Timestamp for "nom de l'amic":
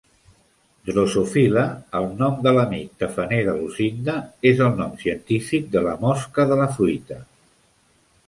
2.21-2.95